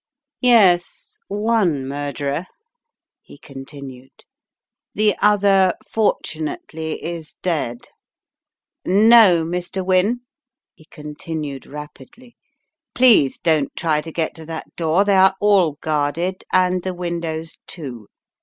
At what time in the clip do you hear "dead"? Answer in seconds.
7.43-7.81